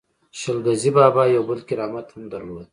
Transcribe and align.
شل 0.39 0.57
ګزی 0.65 0.91
بابا 0.97 1.23
یو 1.25 1.43
بل 1.49 1.59
کرامت 1.69 2.07
هم 2.13 2.23
درلود. 2.31 2.67